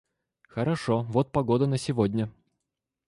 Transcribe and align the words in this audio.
Хорошо, 0.47 1.03
вот 1.03 1.31
погода 1.31 1.67
на 1.67 1.77
сегодня 1.77 2.31